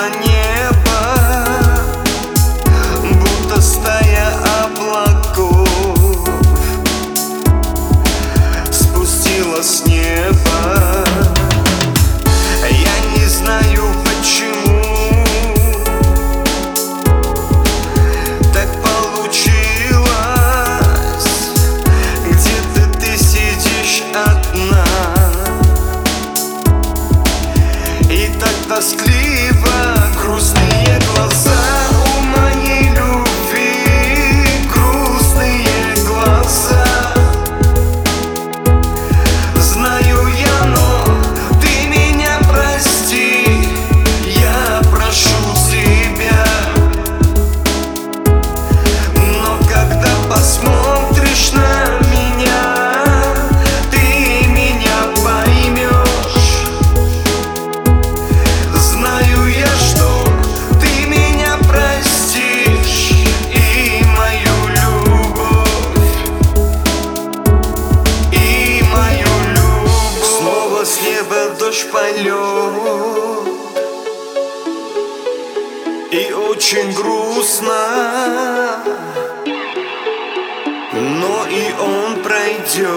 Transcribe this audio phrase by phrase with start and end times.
[0.00, 0.08] на
[3.02, 4.32] Будто стая
[4.64, 5.68] облаков
[8.70, 11.04] Спустила с неба.
[12.62, 15.14] Я не знаю почему
[18.54, 19.50] Так получилось.
[22.26, 24.84] Где-то ты сидишь одна?
[28.10, 29.19] И так тоскливо
[72.10, 72.34] полет
[76.10, 78.82] И очень грустно.
[80.92, 82.88] Но и он пройдет.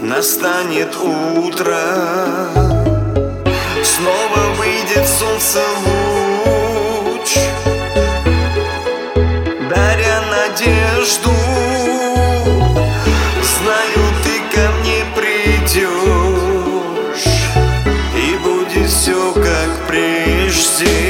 [0.00, 1.78] Настанет утро.
[3.84, 6.09] Снова выйдет солнце луч
[20.80, 21.09] see